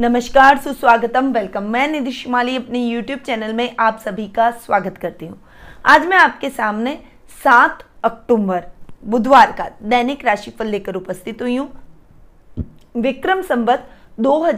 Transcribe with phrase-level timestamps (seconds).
[0.00, 5.26] नमस्कार, सुस्वागतम वेलकम मैं निधि माली अपने यूट्यूब चैनल में आप सभी का स्वागत करती
[5.26, 5.36] हूँ।
[5.86, 6.94] आज मैं आपके सामने
[7.44, 8.62] सात अक्टूबर,
[9.04, 11.68] बुधवार का दैनिक राशिफल लेकर उपस्थित हुई हूँ।
[12.96, 13.86] विक्रम संबत
[14.20, 14.52] दो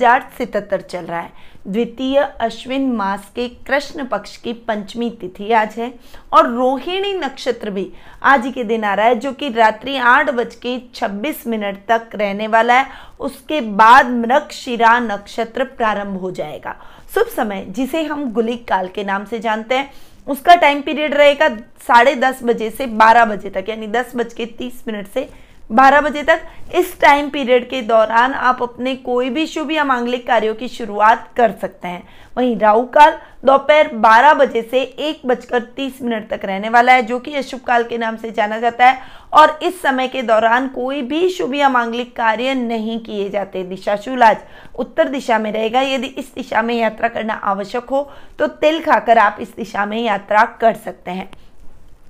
[0.81, 5.93] चल रहा है। द्वितीय अश्विन मास के कृष्ण पक्ष की पंचमी तिथि आज है
[6.33, 7.87] और रोहिणी नक्षत्र भी
[8.23, 12.09] आज के दिन आ रहा है, जो कि रात्रि आठ बज के छब्बीस मिनट तक
[12.15, 12.87] रहने वाला है।
[13.21, 16.75] उसके बाद मृगशिरा नक्षत्र प्रारंभ हो जाएगा।
[17.15, 19.91] शुभ समय, जिसे हम गुलिक काल के नाम से जानते हैं।
[20.27, 21.49] उसका टाइम पीरियड रहेगा
[21.87, 25.29] साढ़े दस बजे से बारह बजे तक, यानी दस बज के तीस मिनट से
[25.73, 26.43] 12 बजे तक
[26.75, 31.29] इस टाइम पीरियड के दौरान आप अपने कोई भी शुभ या मांगलिक कार्यों की शुरुआत
[31.37, 32.03] कर सकते हैं।
[32.37, 37.03] वहीं राहु काल दोपहर 12 बजे से एक बजकर तीस मिनट तक रहने वाला है,
[37.03, 38.99] जो कि अशुभ काल के नाम से जाना जाता है।
[39.33, 43.93] और इस समय के दौरान कोई भी शुभ या मांगलिक कार्य नहीं किए जाते। दिशा
[44.27, 44.37] आज
[44.79, 49.19] उत्तर दिशा में रहेगा। यदि इस दिशा में यात्रा करना आवश्यक हो तो तिल खाकर
[49.19, 51.31] आप इस दिशा में यात्रा कर सकते हैं।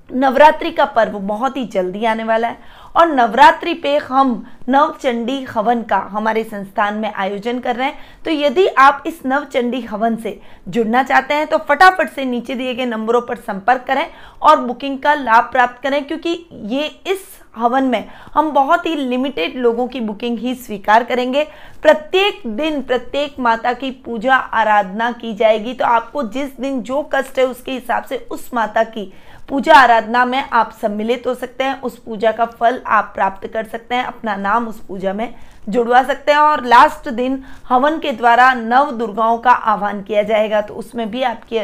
[0.09, 2.57] नवरात्रि का पर्व बहुत ही जल्दी आने वाला है
[2.95, 8.31] और नवरात्रि पे हम नवचंडी हवन का हमारे संस्थान में आयोजन कर रहे हैं। तो
[8.31, 12.85] यदि आप इस नवचंडी हवन से जुड़ना चाहते हैं तो फटाफट से नीचे दिए गए
[12.85, 14.05] नंबरों पर संपर्क करें
[14.41, 19.55] और बुकिंग का लाभ प्राप्त करें, क्योंकि ये इस हवन में हम बहुत ही लिमिटेड
[19.55, 21.43] लोगों की बुकिंग ही स्वीकार करेंगे।
[21.83, 27.39] प्रत्येक दिन प्रत्येक माता की पूजा, आराधना की जाएगी तो आपको जिस दिन जो कष्ट
[27.39, 29.11] है उसके हिसाब से उस माता की
[29.49, 33.63] पूजा आराधना में आप सम्मिलित हो सकते हैं। उस पूजा का फल आप प्राप्त कर
[33.63, 35.33] सकते हैं। अपना नाम उस पूजा में
[35.69, 40.61] जुड़वा सकते हैं और लास्ट दिन हवन के द्वारा नव दुर्गाओं का आह्वान किया जाएगा।
[40.61, 41.57] तो उसमें भी आपकी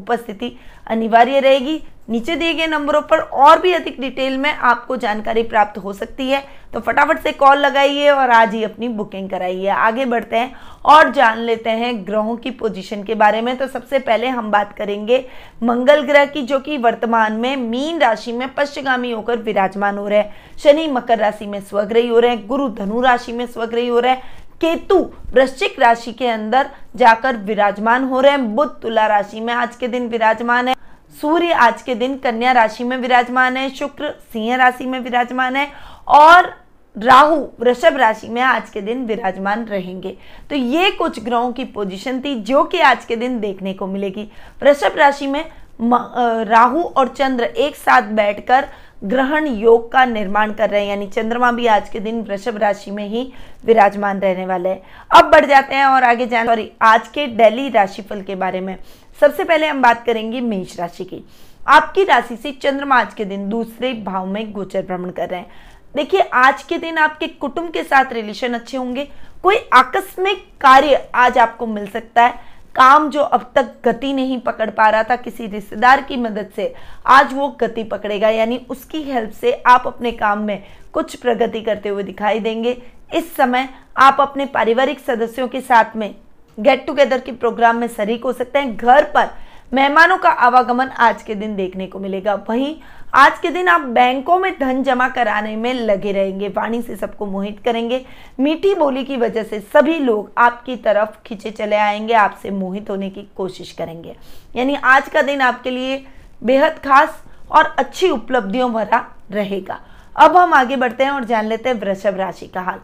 [0.00, 0.56] उपस्थिति
[0.86, 5.78] अनिवार्य रहेगी। नीचे दिए गए नंबरों पर और भी अधिक डिटेल में आपको जानकारी प्राप्त
[5.78, 10.04] हो सकती है। तो फटाफट से कॉल लगाइए और आज ही अपनी बुकिंग कराइए। आगे
[10.04, 10.52] बढ़ते हैं
[10.84, 14.76] और जान लेते हैं ग्रहों की पोजीशन के बारे में। तो सबसे पहले हम बात
[14.78, 15.24] करेंगे
[15.62, 20.18] मंगल ग्रह की, जो कि वर्तमान में मीन राशि में पश्चिगामी होकर विराजमान हो रहे
[20.18, 23.98] हैं। शनि मकर राशि में स्वग्रही हो रहे हैं, गुरु धनु राशि में स्वग्रही हो
[23.98, 24.98] रहे हैं केतु
[25.32, 29.88] वृश्चिक राशि के अंदर जाकर विराजमान हो रहे हैं। बुद्ध तुला राशि में आज के
[29.88, 30.74] दिन विराजमान है।
[31.20, 35.68] सूर्य आज के दिन कन्या राशि में विराजमान है। शुक्र सिंह राशि में विराजमान है
[36.08, 36.52] और
[36.96, 40.16] राहु वृषभ राशि में आज के दिन विराजमान रहेंगे।
[40.50, 44.30] तो ये कुछ ग्रहों की पोजीशन थी जो कि आज के दिन देखने को मिलेगी।
[44.62, 45.44] वृषभ राशि में
[45.80, 48.66] राहु और चंद्र एक साथ बैठकर
[49.02, 52.90] ग्रहण योग का निर्माण कर रहे हैं, यानी चंद्रमा भी आज के दिन वृषभ राशि
[52.90, 53.32] में ही
[53.64, 57.68] विराजमान रहने वाले हैं। अब बढ़ जाते हैं और आगे जान सॉरी आज के डेली
[57.68, 58.76] राशिफल के बारे में।
[59.20, 61.24] सबसे पहले हम बात करेंगे मेष राशि की।
[61.68, 65.50] आपकी राशि से चंद्रमा आज के दिन दूसरे भाव में गोचर भ्रमण कर रहे हैं।
[65.94, 69.08] देखिए, आज के दिन आपके कुटुंब के साथ रिलेशन अच्छे होंगे,
[69.42, 74.68] कोई आकस्मिक कार्य आज आपको मिल सकता है। काम जो अब तक गति नहीं पकड़
[74.70, 76.72] पा रहा था किसी रिश्तेदार की मदद से,
[77.06, 81.88] आज वो गति पकड़ेगा। यानी उसकी हेल्प से आप अपने काम में कुछ प्रगति करते
[81.88, 82.76] हुए दिखाई देंगे।
[83.14, 86.14] इस समय आप अपने पारिवारिक सदस्यों के साथ में
[86.58, 89.28] गेट टुगेदर के प्रोग्राम में शरीक हो सकते हैं। घर पर
[89.72, 92.74] मेहमानों का आवागमन आज के दिन देखने को मिलेगा। वहीं
[93.14, 97.26] आज के दिन आप बैंकों में धन जमा कराने में लगे रहेंगे, वाणी से सबको
[97.26, 98.06] मोहित करेंगे।
[98.40, 103.10] मीठी बोली की वजह से सभी लोग आपकी तरफ़ खींचे चले आएँगे, आपसे मोहित होने
[103.10, 104.16] की कोशिश करेंगे।
[104.56, 106.04] यानी आज का दिन आपके लिए
[106.42, 109.80] बेहद खास और अच्छी उपलब्धियों भरा रहेगा।
[110.16, 112.80] अब हम आगे बढ़ते हैं और जान लेते हैं वृषभ राशि का हाल।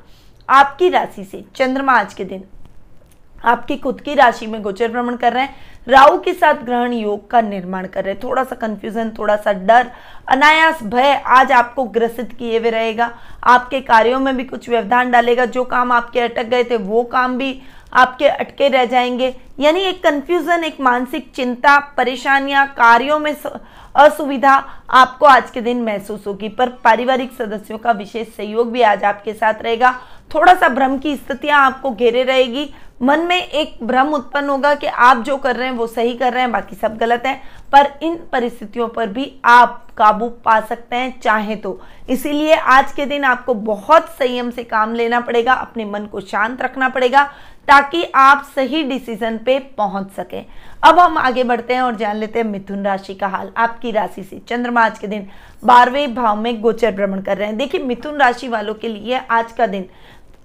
[0.48, 2.44] आपकी राशि से चंद्रमा आज के दिन
[3.46, 5.54] आपकी खुद की राशि में गोचर भ्रमण कर रहे हैं।
[5.88, 9.52] राहु के साथ ग्रहण योग का निर्माण कर रहे हैं। थोड़ा सा कंफ्यूजन थोड़ा सा
[9.52, 9.90] डर,
[10.28, 13.10] अनायास भय आज आपको ग्रसित किए हुए रहेगा।
[13.44, 17.38] आपके कार्यों में भी कुछ व्यवधान डालेगा। जो काम आपके अटक गए थे, वो काम
[17.38, 17.60] भी
[17.92, 23.34] आपके अटके रह जाएँगे। यानी एक कंफ्यूजन एक मानसिक चिंता, परेशानियाँ, कार्यों में
[23.96, 24.54] असुविधा
[24.90, 29.32] आपको आज के दिन महसूस होगी। पर पारिवारिक सदस्यों का विशेष सहयोग भी आज आपके
[29.32, 29.94] साथ रहेगा।
[30.34, 34.86] थोड़ा सा भ्रम की स्थितियाँ आपको घेरे रहेगी। मन में एक भ्रम उत्पन्न होगा कि
[34.86, 37.34] आप जो कर रहे हैं वो सही कर रहे हैं, बाकी सब गलत है।
[37.72, 43.06] पर इन परिस्थितियों पर भी आप काबू पा सकते हैं, चाहे तो। इसीलिए आज के
[43.06, 47.24] दिन आपको बहुत संयम से काम लेना पड़ेगा, अपने मन को शांत रखना पड़ेगा,
[47.68, 50.40] ताकि आप सही डिसीज़न पे पहुँच सके।
[50.84, 54.22] अब हम आगे बढ़ते हैं और जान लेते हैं मिथुन राशि का हाल। आपकी राशि
[54.22, 55.26] से चंद्रमा आज के दिन
[55.64, 59.52] बारहवें भाव में गोचर भ्रमण कर रहे हैं। देखिए, मिथुन राशि वालों के लिए आज
[59.52, 59.86] का दिन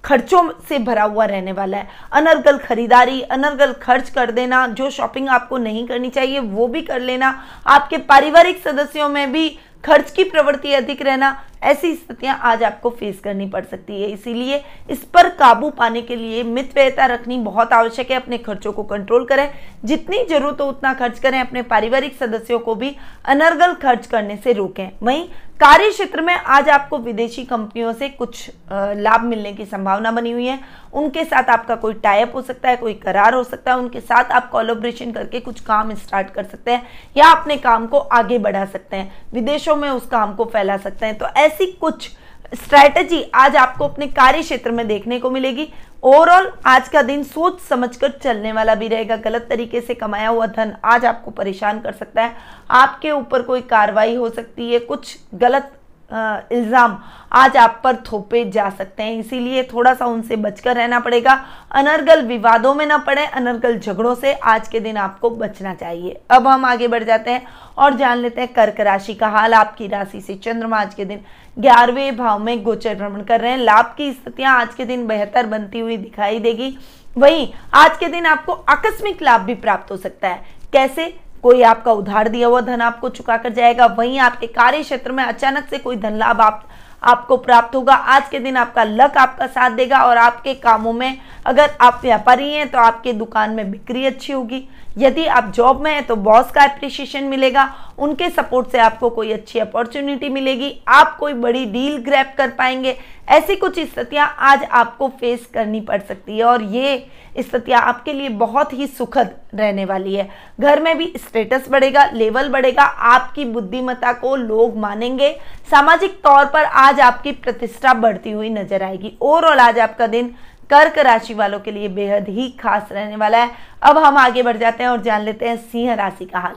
[0.05, 5.29] खर्चों से भरा हुआ रहने वाला है। अनर्गल खरीदारी, अनर्गल खर्च कर देना, जो शॉपिंग
[5.29, 9.49] आपको नहीं करनी चाहिए, वो भी कर लेना। आपके पारिवारिक सदस्यों में भी
[9.83, 14.63] खर्च की प्रवृत्ति अधिक रहना ऐसी स्थितियाँ आज आपको फेस करनी पड़ सकती है। इसीलिए
[14.89, 19.25] इस पर काबू पाने के लिए मितव्ययता रखनी बहुत आवश्यक है। अपने खर्चों को कंट्रोल
[19.25, 19.49] करें।
[19.85, 24.53] जितनी ज़रूरत हो उतना खर्च करें। अपने पारिवारिक सदस्यों को भी अनर्गल खर्च करने से
[24.53, 25.27] रोकें। वहीं
[25.59, 30.45] कार्य क्षेत्र में आज आपको विदेशी कंपनियों से कुछ लाभ मिलने की संभावना बनी हुई
[30.45, 30.59] है।
[30.93, 34.31] उनके साथ आपका कोई टाइप हो सकता है, कोई करार हो सकता है। उनके साथ
[34.31, 36.87] आप कोलोब्रेशन करके कुछ काम स्टार्ट कर सकते हैं
[37.17, 41.05] या अपने काम को आगे बढ़ा सकते हैं। विदेशों में उस काम को फैला सकते
[41.05, 42.09] हैं। तो ऐसी कुछ
[42.53, 45.67] स्ट्रैटेजी आज आपको अपने कार्य क्षेत्र में देखने को मिलेगी।
[46.03, 50.45] ओवरऑल आज का दिन सोच समझकर चलने वाला भी रहेगा। गलत तरीके से कमाया हुआ
[50.47, 52.35] धन आज आपको परेशान कर सकता है।
[52.71, 55.71] आपके ऊपर कोई कार्रवाई हो सकती है। कुछ गलत
[56.11, 56.97] इल्ज़ाम
[57.31, 61.33] आज आप पर थोपे जा सकते हैं। इसीलिए थोड़ा सा उनसे बचकर रहना पड़ेगा।
[61.71, 66.47] अनर्गल विवादों में ना पड़े, अनर्गल झगड़ों से आज के दिन आपको बचना चाहिए। अब
[66.47, 67.45] हम आगे बढ़ जाते हैं
[67.77, 71.21] और जान लेते हैं कर्क राशि का हाल। आपकी राशि से चंद्रमा आज के दिन
[71.57, 75.45] ग्यारहवें भाव में गोचर भ्रमण कर रहे हैं। लाभ की स्थितियाँ आज के दिन बेहतर
[75.45, 76.77] बनती हुई दिखाई देगी।
[77.17, 80.43] वहीं आज के दिन आपको आकस्मिक लाभ भी प्राप्त हो सकता है।
[80.73, 81.07] कैसे?
[81.43, 85.23] कोई आपका उधार दिया हुआ धन आपको चुका कर जाएगा। वहीं आपके कार्य क्षेत्र में
[85.23, 86.67] अचानक से कोई धन लाभ आप
[87.03, 91.17] आपको प्राप्त होगा। आज के दिन आपका लक आपका साथ देगा और आपके कामों में
[91.45, 94.67] अगर आप व्यापारी हैं तो आपके दुकान में बिक्री अच्छी होगी।
[94.97, 97.63] यदि आप जॉब में हैं तो बॉस का अप्रिशिएशन मिलेगा।
[97.97, 102.97] उनके सपोर्ट से आपको कोई अच्छी अपॉर्चुनिटी मिलेगी। आप कोई बड़ी डील ग्रैप कर पाएँगे।
[103.31, 106.97] ऐसी कुछ स्थितियाँ आज आपको फेस करनी पड़ सकती है और ये
[107.39, 110.27] स्थितियाँ आपके लिए बहुत ही सुखद रहने वाली है।
[110.59, 115.31] घर में भी स्टेटस बढ़ेगा लेवल बढ़ेगा, आपकी बुद्धिमत्ता को लोग मानेंगे।
[115.71, 120.33] सामाजिक तौर पर आज आपकी प्रतिष्ठा बढ़ती हुई नज़र आएगी। ओवरऑल आज आपका दिन
[120.69, 123.51] कर्क राशि वालों के लिए बेहद ही खास रहने वाला है।
[123.83, 126.55] अब हम आगे बढ़ जाते हैं और जान लेते हैं सिंह राशि का हाल।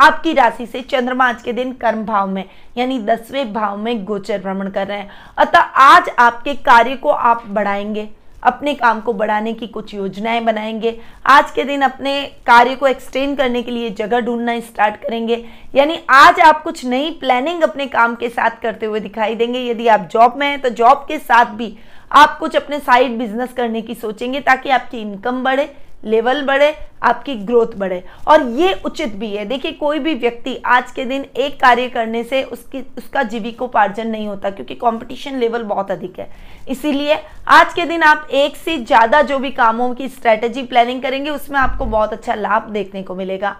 [0.00, 2.44] आपकी राशि से चंद्रमा आज के दिन कर्म भाव में,
[2.76, 7.44] यानी दसवें भाव में गोचर भ्रमण कर रहे हैं। अतः आज आपके कार्य को आप
[7.48, 8.08] बढ़ाएँगे,
[8.42, 13.36] अपने काम को बढ़ाने की कुछ योजनाएँ बनाएँगे। आज के दिन अपने कार्य को एक्सटेंड
[13.38, 15.44] करने के लिए जगह ढूंढना स्टार्ट करेंगे।
[15.74, 19.88] यानी आज आप कुछ नई प्लानिंग अपने काम के साथ करते हुए दिखाई देंगे। यदि
[19.88, 21.76] आप जॉब में हैं तो जॉब के साथ भी
[22.12, 27.34] आप कुछ अपने साइड बिज़नेस करने की सोचेंगे ताकि आपकी इनकम बढ़े। लेवल बढ़े, आपकी
[27.36, 31.58] ग्रोथ बढ़े। और ये उचित भी है। देखिए, कोई भी व्यक्ति आज के दिन एक
[31.60, 36.30] कार्य करने से उसकी, उसका जीविकोपार्जन नहीं होता, क्योंकि कंपटीशन लेवल बहुत अधिक है।
[36.68, 37.18] इसीलिए
[37.48, 41.58] आज के दिन आप एक से ज़्यादा जो भी कामों की स्ट्रेटेजी प्लानिंग करेंगे, उसमें
[41.60, 43.56] आपको बहुत अच्छा लाभ देखने को मिलेगा।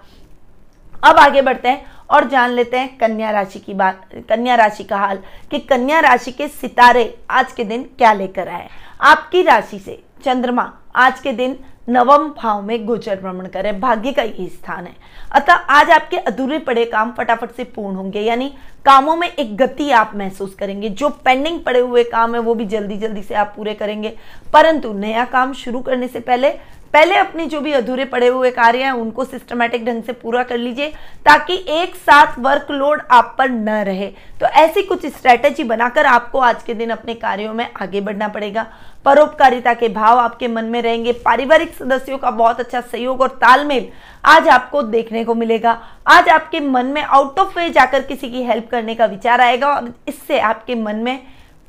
[1.04, 4.96] अब आगे बढ़ते हैं और जान लेते हैं कन्या राशि की बात, कन्या राशि का
[4.96, 5.18] हाल,
[5.50, 8.68] कि कन्या राशि के सितारे आज के दिन क्या लेकर आए।
[9.00, 11.56] आपकी राशि से चंद्रमा आज के दिन
[11.88, 14.94] नवम भाव में गोचर भ्रमण करें। भाग्य का यही स्थान है।
[15.32, 18.54] अतः आज आपके अधूरे पड़े काम फटाफट से पूर्ण होंगे। यानी
[18.84, 22.64] कामों में एक गति आप महसूस करेंगे। जो पेंडिंग पड़े हुए काम है, वो भी
[22.64, 24.16] जल्दी जल्दी से आप पूरे करेंगे।
[24.52, 26.50] परंतु नया काम शुरू करने से पहले
[26.94, 30.58] पहले अपने जो भी अधूरे पड़े हुए कार्य हैं, उनको सिस्टमेटिक ढंग से पूरा कर
[30.58, 30.88] लीजिए,
[31.26, 34.06] ताकि एक साथ वर्कलोड आप पर न रहे।
[34.40, 38.66] तो ऐसी कुछ स्ट्रैटेजी बनाकर आपको आज के दिन अपने कार्यों में आगे बढ़ना पड़ेगा।
[39.04, 43.88] परोपकारिता के भाव आपके मन में रहेंगे। पारिवारिक सदस्यों का बहुत अच्छा सहयोग और तालमेल
[44.24, 48.42] आज आपको देखने को मिलेगा। आज आपके मन में आउट ऑफ़ वे जाकर किसी की
[48.42, 51.18] हेल्प करने का विचार आएगा और इससे आपके मन में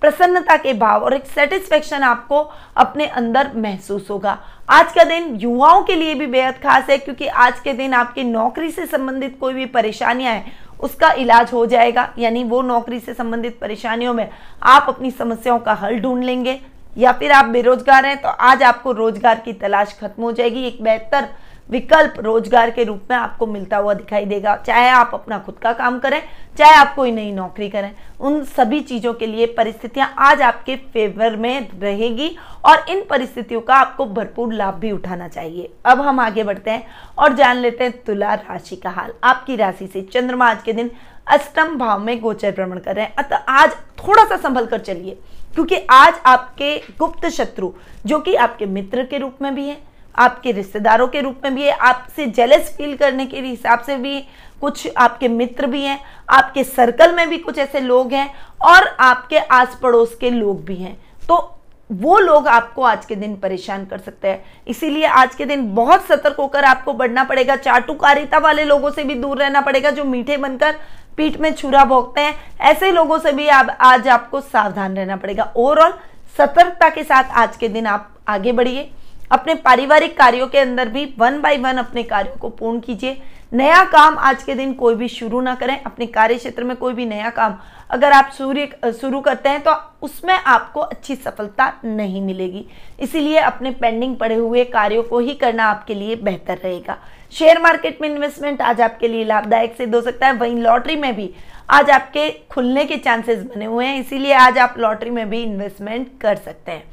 [0.02, 2.40] प्रसन्नता के भाव और एक सेटिस्फेक्शन आपको
[2.78, 4.38] अपने अंदर महसूस होगा।
[4.70, 8.24] आज का दिन युवाओं के लिए भी बेहद खास है, क्योंकि आज के दिन आपकी
[8.24, 13.14] नौकरी से संबंधित कोई भी परेशानियाँ हैं, उसका इलाज हो जाएगा। यानी वो नौकरी से
[13.14, 14.30] संबंधित परेशानियों में
[14.64, 16.60] आप अपनी समस्याओं का हल ढूंढ लेंगे,
[16.98, 20.82] या फिर आप बेरोजगार हैं तो आज आपको रोज़गार की तलाश खत्म हो जाएगी। एक
[20.84, 21.28] बेहतर
[21.72, 25.74] विकल्प रोज़गार के रूप में आपको मिलता हुआ दिखाई देगा। चाहे आप अपना खुद का
[25.74, 26.22] काम करें,
[26.58, 31.36] चाहे आप कोई नई नौकरी करें, उन सभी चीज़ों के लिए परिस्थितियाँ आज आपके फेवर
[31.36, 32.36] में रहेगी
[32.66, 36.86] और इन परिस्थितियों का आपको भरपूर लाभ भी उठाना चाहिए। अब हम आगे बढ़ते हैं
[37.18, 40.92] और जान लेते हैं तुला राशि का हाल। आपकी राशि से चंद्रमा आज के दिन
[41.28, 45.18] अष्टम भाव में गोचर भ्रमण कर रहे हैं। अतः आज थोड़ा सा संभल कर चलिए,
[45.56, 47.72] क्योंकि आज आपके गुप्त शत्रु,
[48.06, 49.78] जो कि आपके मित्र के रूप में भी है
[50.16, 54.20] आपके रिश्तेदारों के रूप में भी है, आपसे जेलस फील करने के हिसाब से भी
[54.62, 56.00] कुछ आपके मित्र भी हैं,
[56.30, 58.30] आपके सर्कल में भी कुछ ऐसे लोग हैं
[58.62, 60.98] और आपके आस पड़ोस के लोग भी हैं।
[61.30, 61.58] तो
[61.90, 66.06] वो लोग आपको आज के दिन परेशान कर सकते हैं। इसीलिए आज के दिन बहुत
[66.06, 70.38] सतर्क होकर आपको बढ़ना पड़ेगा, चाटुकारिता वाले लोगों से भी दूर रहना पड़ेगा जो मीठे
[70.38, 70.76] बनकर
[71.18, 75.52] पीठ में छुरा भोगते हैं। ऐसे लोगों से भी आप, आज आपको सावधान रहना पड़ेगा।
[75.56, 75.94] ओवरऑल
[76.38, 78.90] सतर्कता के साथ आज के दिन आप आगे बढ़िए।
[79.32, 83.22] अपने पारिवारिक कार्यों के अंदर भी वन बाय वन अपने कार्यों को पूर्ण कीजिए।
[83.54, 86.94] नया काम आज के दिन कोई भी शुरू ना करें। अपने कार्य क्षेत्र में कोई
[86.94, 87.58] भी नया काम
[87.90, 89.72] अगर आप सूर्य, शुरू करते हैं तो
[90.02, 92.66] उसमें आपको अच्छी सफलता नहीं मिलेगी।
[93.00, 96.98] इसीलिए अपने पेंडिंग पड़े हुए कार्यों को ही करना आपके लिए बेहतर रहेगा।
[97.34, 101.16] शेयर मार्केट में इन्वेस्टमेंट आज आपके लिए लाभदायक सिद्ध हो सकता है। वहीं लॉटरी में
[101.16, 101.30] भी
[101.70, 106.10] आज आपके खुलने के चांसेस बने हुए हैं। इसीलिए आज आप लॉटरी में भी इन्वेस्टमेंट
[106.22, 106.84] कर सकते हैं।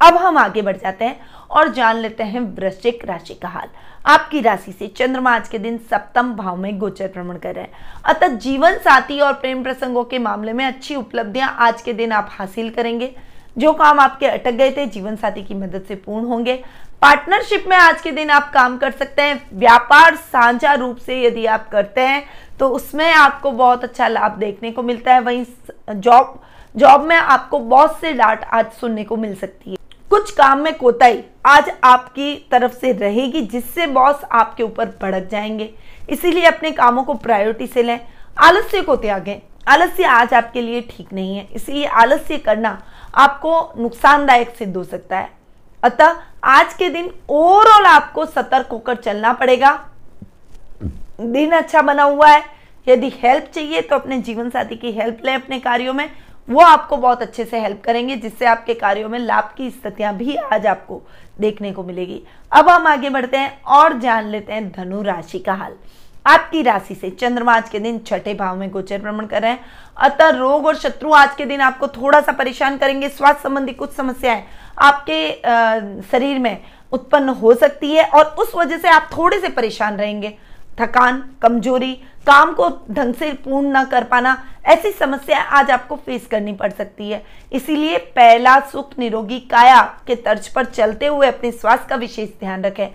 [0.00, 3.68] अब हम आगे बढ़ जाते हैं। और जान लेते हैं वृश्चिक राशि का हाल।
[4.06, 8.02] आपकी राशि से चंद्रमा आज के दिन सप्तम भाव में गोचर भ्रमण कर रहे हैं।
[8.04, 12.28] अतः जीवन साथी और प्रेम प्रसंगों के मामले में अच्छी उपलब्धियाँ आज के दिन आप
[12.30, 13.14] हासिल करेंगे।
[13.56, 16.54] जो काम आपके अटक गए थे, जीवन साथी की मदद से पूर्ण होंगे।
[17.02, 21.46] पार्टनरशिप में आज के दिन आप काम कर सकते हैं। व्यापार साझा रूप से यदि
[21.46, 22.22] आप करते हैं
[22.58, 25.44] तो उसमें आपको बहुत अच्छा लाभ देखने को मिलता है। वहीं
[25.90, 26.40] जॉब
[26.74, 29.77] जॉब में आपको बहुत से डांट आज सुनने को मिल सकती है।
[30.10, 35.70] कुछ काम में कोताही आज आपकी तरफ़ से रहेगी, जिससे बॉस आपके ऊपर भड़क जाएँगे।
[36.10, 38.00] इसीलिए अपने कामों को प्रायोरिटी से लें,
[38.36, 42.80] आलस्य को त्यागें। आलस्य आज आपके लिए ठीक नहीं है, इसलिए आलस्य करना
[43.14, 45.30] आपको नुकसानदायक सिद्ध हो सकता है।
[45.82, 49.72] अतः आज के दिन ओवरऑल आपको सतर्क होकर चलना पड़ेगा।
[50.82, 52.42] दिन अच्छा बना हुआ है,
[52.86, 56.10] यदि हेल्प चाहिए तो अपने जीवन साथी की हेल्प लें अपने कार्यों में।
[56.48, 60.36] वो आपको बहुत अच्छे से हेल्प करेंगे, जिससे आपके कार्यों में लाभ की स्थितियाँ भी
[60.36, 61.00] आज आपको
[61.40, 65.54] देखने को मिलेगी। अब हम आगे बढ़ते हैं और जान लेते हैं धनु राशि का
[65.54, 65.74] हाल।
[66.26, 69.60] आपकी राशि से चंद्रमा आज के दिन छठे भाव में गोचर भ्रमण कर रहे हैं।
[69.98, 73.92] अतः रोग और शत्रु आज के दिन आपको थोड़ा सा परेशान करेंगे। स्वास्थ्य संबंधी कुछ
[73.92, 74.42] समस्याएँ
[74.78, 75.30] आपके
[76.10, 76.56] शरीर में
[76.92, 80.36] उत्पन्न हो सकती है और उस वजह से आप थोड़े से परेशान रहेंगे।
[80.80, 81.92] थकान, कमज़ोरी,
[82.26, 86.70] काम को ढंग से पूर्ण ना कर पाना, ऐसी समस्या आज आपको फेस करनी पड़
[86.70, 91.96] सकती है। इसीलिए पहला सुख निरोगी काया के तर्ज पर चलते हुए अपने स्वास्थ्य का
[91.96, 92.88] विशेष ध्यान रखें।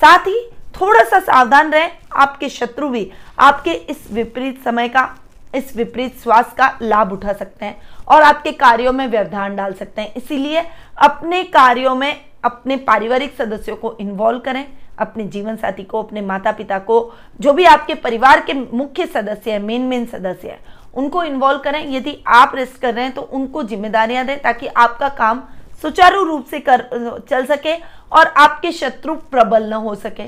[0.00, 0.40] साथ ही
[0.80, 5.08] थोड़ा सा सावधान रहें, आपके शत्रु भी आपके इस विपरीत समय का,
[5.54, 7.76] इस विपरीत स्वास्थ्य का लाभ उठा सकते हैं
[8.08, 10.64] और आपके कार्यों में व्यवधान डाल सकते हैं। इसीलिए
[10.98, 14.66] अपने कार्यों में अपने पारिवारिक सदस्यों को इन्वॉल्व करें
[15.00, 19.52] अपने जीवन साथी को, अपने माता पिता को, जो भी आपके परिवार के मुख्य सदस्य
[19.52, 20.58] हैं मेन मेन सदस्य हैं,
[20.94, 25.08] उनको इन्वॉल्व करें। यदि आप रेस्ट कर रहे हैं तो उनको जिम्मेदारियाँ दें ताकि आपका
[25.08, 25.42] काम
[25.82, 26.84] सुचारू रूप से कर,
[27.30, 27.74] चल सके
[28.12, 30.24] और आपके शत्रु प्रबल न हो सके।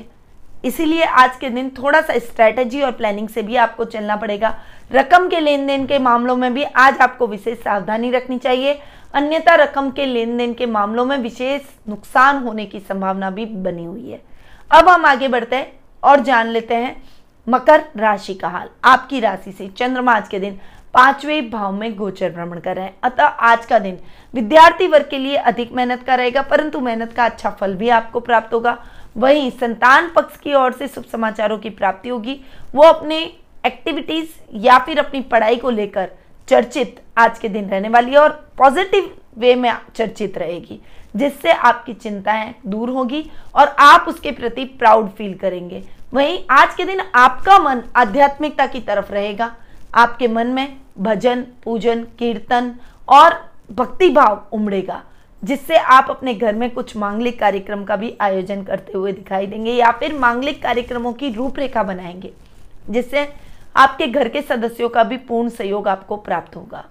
[0.65, 4.53] इसीलिए आज के दिन थोड़ा सा स्ट्रैटेजी और प्लानिंग से भी आपको चलना पड़ेगा।
[4.91, 8.79] रकम के लेन देन के मामलों में भी आज आपको विशेष सावधानी रखनी चाहिए।
[9.13, 13.85] अन्यथा रकम के लेन देन के मामलों में विशेष नुकसान होने की संभावना भी बनी
[13.85, 14.21] हुई है।
[14.71, 15.71] अब हम आगे बढ़ते हैं
[16.03, 16.95] और जान लेते हैं
[17.47, 20.59] मकर राशि का हाल। आपकी राशि से चंद्रमा आज के दिन
[20.93, 23.97] पाँचवें भाव में गोचर भ्रमण कर रहे हैं। अतः आज का दिन
[24.33, 28.19] विद्यार्थी वर्ग के लिए अधिक मेहनत का रहेगा, परंतु मेहनत का अच्छा फल भी आपको
[28.19, 28.77] प्राप्त होगा।
[29.17, 32.39] वहीं संतान पक्ष की ओर से शुभ समाचारों की प्राप्ति होगी।
[32.75, 33.19] वो अपने
[33.63, 36.09] एक्टिविटीज़ या फिर अपनी पढ़ाई को लेकर
[36.47, 40.79] चर्चित आज के दिन रहने वाली है और पॉजिटिव वे में चर्चित रहेगी,
[41.15, 46.85] जिससे आपकी चिंताएँ दूर होगी और आप उसके प्रति प्राउड फील करेंगे। वहीं आज के
[46.85, 49.55] दिन आपका मन आध्यात्मिकता की तरफ़ रहेगा।
[49.95, 52.73] आपके मन में भजन, पूजन, कीर्तन
[53.07, 53.33] और
[53.71, 55.01] भक्ति भाव उमड़ेगा,
[55.43, 59.71] जिससे आप अपने घर में कुछ मांगलिक कार्यक्रम का भी आयोजन करते हुए दिखाई देंगे
[59.71, 62.33] या फिर मांगलिक कार्यक्रमों की रूपरेखा बनाएँगे,
[62.89, 63.27] जिससे
[63.75, 66.85] आपके घर के सदस्यों का भी पूर्ण सहयोग आपको प्राप्त होगा।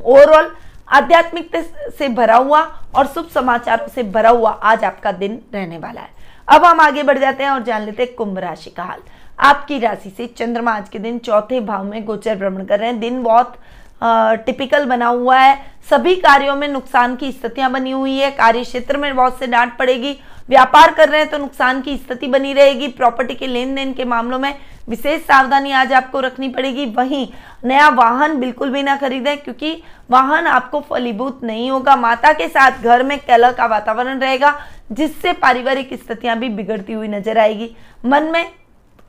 [0.00, 0.50] ओवरऑल
[0.90, 1.60] आध्यात्मिकता
[1.98, 2.60] से भरा हुआ
[2.94, 6.08] और शुभ समाचार से भरा हुआ आज आपका दिन रहने वाला है।
[6.48, 9.00] अब हम आगे बढ़ जाते हैं और जान लेते हैं कुंभ राशि का हाल।
[9.38, 12.98] आपकी राशि से चंद्रमा आज के दिन चौथे भाव में गोचर भ्रमण कर रहे हैं।
[13.00, 13.58] दिन बहुत
[14.46, 15.56] टिपिकल बना हुआ है।
[15.90, 19.76] सभी कार्यों में नुकसान की स्थितियाँ बनी हुई है। कार्य क्षेत्र में बहुत से डांट
[19.78, 20.16] पड़ेगी
[20.50, 24.04] व्यापार कर रहे हैं तो नुकसान की स्थिति बनी रहेगी। प्रॉपर्टी के लेन देन के
[24.06, 24.54] मामलों में
[24.88, 27.26] विशेष सावधानी आज आपको रखनी पड़ेगी। वहीं
[27.64, 32.82] नया वाहन बिल्कुल भी ना खरीदें, क्योंकि वाहन आपको फलीभूत नहीं होगा। माता के साथ
[32.82, 34.54] घर में कलह का वातावरण रहेगा,
[34.92, 37.70] जिससे पारिवारिक स्थितियाँ भी बिगड़ती हुई नज़र आएगी।
[38.04, 38.44] मन में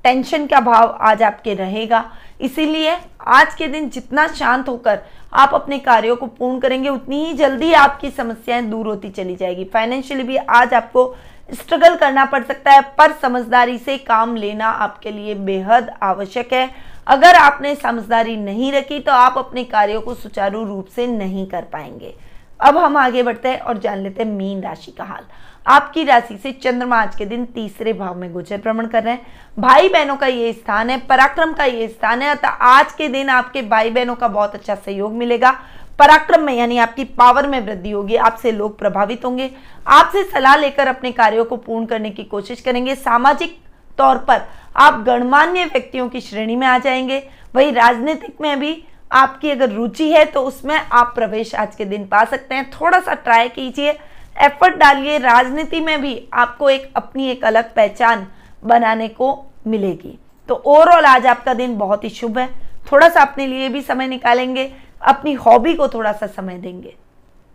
[0.05, 2.03] टेंशन का भाव आज आपके रहेगा।
[2.41, 4.99] इसीलिए आज के दिन जितना शांत होकर
[5.33, 9.63] आप अपने कार्यों को पूर्ण करेंगे, उतनी ही जल्दी आपकी समस्याएँ दूर होती चली जाएगी।
[9.63, 11.13] फाइनेंशियली भी आज आपको
[11.53, 16.69] स्ट्रगल करना पड़ सकता है, पर समझदारी से काम लेना आपके लिए बेहद आवश्यक है।
[17.07, 21.61] अगर आपने समझदारी नहीं रखी तो आप अपने कार्यों को सुचारू रूप से नहीं कर
[21.63, 22.13] पाएँगे।
[22.59, 25.23] अब हम आगे बढ़ते हैं और जान लेते हैं मीन राशि का हाल।
[25.67, 29.25] आपकी राशि से चंद्रमा आज के दिन तीसरे भाव में गोचर भ्रमण कर रहे हैं।
[29.59, 33.29] भाई बहनों का ये स्थान है, पराक्रम का ये स्थान है, अतः आज के दिन
[33.29, 35.51] आपके भाई बहनों का बहुत अच्छा सहयोग मिलेगा।
[35.99, 39.49] पराक्रम में यानी आपकी पावर में वृद्धि होगी, आपसे लोग प्रभावित होंगे।
[39.87, 43.57] आपसे सलाह लेकर अपने कार्यों को पूर्ण करने की कोशिश करेंगे। सामाजिक
[43.97, 44.41] तौर पर
[44.75, 47.23] आप गणमान्य व्यक्तियों की श्रेणी में आ जाएँगे।
[47.55, 52.05] वही राजनीतिक में भी आपकी अगर रुचि है तो उसमें आप प्रवेश आज के दिन
[52.05, 53.97] पा सकते हैं। थोड़ा सा ट्राई कीजिए।
[54.35, 58.27] एफर्ट डालिए राजनीति में भी आपको एक अपनी एक अलग पहचान
[58.63, 60.17] बनाने को मिलेगी।
[60.49, 62.47] तो ओवरऑल आज आपका दिन बहुत ही शुभ है।
[62.91, 64.71] थोड़ा सा अपने लिए भी समय निकालेंगे,
[65.01, 66.95] अपनी हॉबी को थोड़ा सा समय देंगे।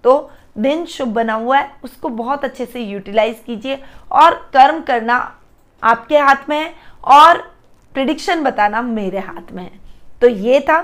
[0.05, 5.17] तो दिन शुभ बना हुआ है, उसको बहुत अच्छे से यूटिलाइज कीजिए और कर्म करना
[5.83, 6.73] आपके हाथ में है
[7.05, 7.39] और
[7.95, 9.73] प्रिडिक्शन बताना मेरे हाथ में है।
[10.21, 10.81] तो ये था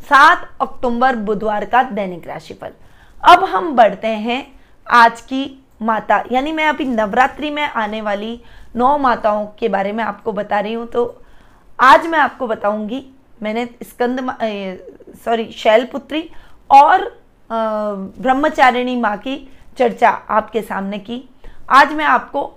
[0.00, 2.72] सात अक्टूबर बुधवार का दैनिक राशिफल।
[3.20, 4.44] अब हम बढ़ते हैं
[4.86, 8.40] आज की माता, यानी मैं अभी नवरात्रि में आने वाली
[8.76, 11.04] नौ माताओं के बारे में आपको बता रही हूँ तो
[11.78, 13.04] आज मैं आपको बताऊँगी,
[13.42, 14.20] मैंने स्कंद
[15.24, 16.28] सॉरी शैलपुत्री
[16.70, 17.04] और
[17.50, 19.36] ब्रह्मचारिणी माँ की
[19.78, 21.22] चर्चा आपके सामने की।
[21.70, 22.52] आज मैं आपको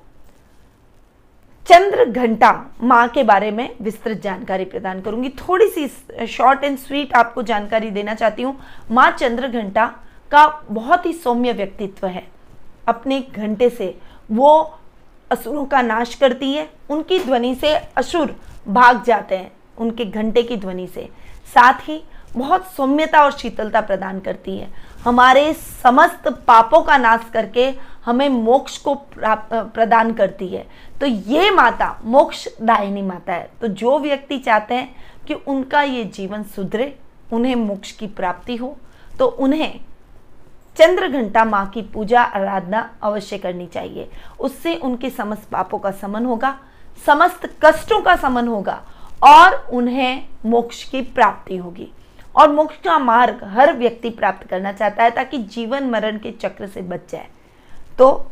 [1.65, 5.87] चंद्र घंटा माँ के बारे में विस्तृत जानकारी प्रदान करूँगी। थोड़ी सी
[6.27, 8.59] शॉर्ट एंड स्वीट आपको जानकारी देना चाहती हूँ।
[8.91, 9.91] माँ चंद्र घंटा
[10.31, 12.27] का बहुत ही सौम्य व्यक्तित्व है।
[12.87, 13.95] अपने घंटे से
[14.31, 14.51] वो
[15.31, 18.35] असुरों का नाश करती है, उनकी ध्वनि से असुर
[18.67, 21.09] भाग जाते हैं, उनके घंटे की ध्वनि से।
[21.55, 22.01] साथ ही
[22.33, 24.67] बहुत सौम्यता और शीतलता प्रदान करती है।
[25.03, 27.69] हमारे समस्त पापों का नाश करके
[28.05, 30.65] हमें मोक्ष को प्रदान करती है।
[31.01, 34.95] तो ये माता मोक्ष दायिनी माता है। तो जो व्यक्ति चाहते हैं
[35.27, 36.95] कि उनका ये जीवन सुधरे,
[37.33, 38.75] उन्हें मोक्ष की प्राप्ति हो
[39.19, 39.79] तो उन्हें
[40.77, 44.09] चंद्र घंटा माँ की पूजा आराधना अवश्य करनी चाहिए।
[44.39, 46.57] उससे उनके समस्त पापों का समन होगा,
[47.05, 48.81] समस्त कष्टों का समन होगा
[49.21, 51.91] और उन्हें मोक्ष की प्राप्ति होगी।
[52.35, 56.67] और मोक्ष का मार्ग हर व्यक्ति प्राप्त करना चाहता है ताकि जीवन मरण के चक्र
[56.67, 57.27] से बच जाए।
[57.97, 58.25] तो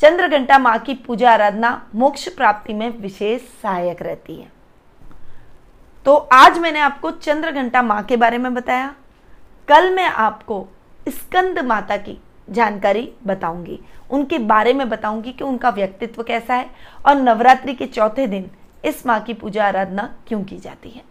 [0.00, 4.52] चंद्र घंटा माँ की पूजा आराधना मोक्ष प्राप्ति में विशेष सहायक रहती है।
[6.06, 8.94] तो आज मैंने आपको चंद्र घंटा माँ के बारे में बताया।
[9.68, 10.66] कल मैं आपको
[11.06, 12.18] स्कंद माता की
[12.50, 13.78] जानकारी बताऊँगी।
[14.10, 16.70] उनके बारे में बताऊँगी कि उनका व्यक्तित्व कैसा है
[17.06, 18.50] और नवरात्रि के चौथे दिन
[18.84, 21.02] इस माँ की पूजा आराधना क्यों की जाती है।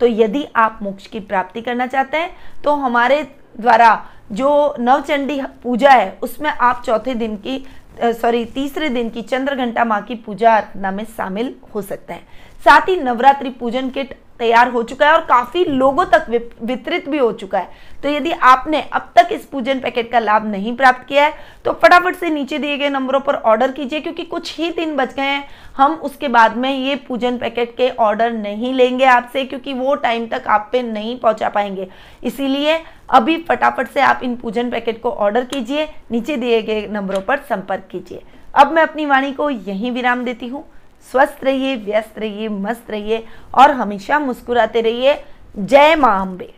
[0.00, 3.22] तो यदि आप मोक्ष की प्राप्ति करना चाहते हैं तो हमारे
[3.56, 7.64] द्वारा जो नवचंडी पूजा है, उसमें आप चौथे दिन की
[8.00, 12.26] सॉरी तीसरे दिन की चंद्र घंटा माँ की पूजा आराधना में शामिल हो सकते हैं।
[12.64, 16.26] साथ ही नवरात्रि पूजन किट तैयार हो चुका है और काफ़ी लोगों तक
[16.62, 17.68] वितरित भी हो चुका है।
[18.02, 21.32] तो यदि आपने अब तक इस पूजन पैकेट का लाभ नहीं प्राप्त किया है
[21.64, 25.14] तो फटाफट से नीचे दिए गए नंबरों पर ऑर्डर कीजिए, क्योंकि कुछ ही दिन बच
[25.14, 25.44] गए हैं।
[25.76, 30.26] हम उसके बाद में ये पूजन पैकेट के ऑर्डर नहीं लेंगे आपसे, क्योंकि वो टाइम
[30.28, 31.88] तक आप पे नहीं पहुँचा पाएँगे।
[32.22, 37.20] इसीलिए अभी फटाफट से आप इन पूजन पैकेट को ऑर्डर कीजिए, नीचे दिए गए नंबरों
[37.20, 38.22] पर संपर्क कीजिए।
[38.54, 40.64] अब मैं अपनी वाणी को यहीं विराम देती हूँ।
[41.12, 45.14] स्वस्थ रहिए व्यस्त रहिए मस्त रहिए और हमेशा मुस्कुराते रहिए।
[45.58, 46.52] जय माँ अम्बे।